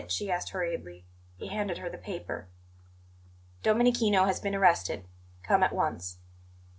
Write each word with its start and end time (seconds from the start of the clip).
she 0.07 0.31
asked 0.31 0.49
hurriedly. 0.49 1.05
He 1.35 1.49
handed 1.49 1.77
her 1.77 1.87
the 1.87 1.99
paper. 1.99 2.47
"DOMENICHINO 3.61 4.25
HAS 4.25 4.39
BEEN 4.39 4.55
ARRESTED. 4.55 5.05
COME 5.43 5.61
AT 5.61 5.73
ONCE." 5.75 6.17